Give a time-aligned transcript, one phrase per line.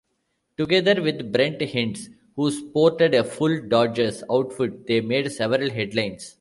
[0.57, 6.29] Together with Brent Hinds who sported a full Dodgers outfit they made several headlines.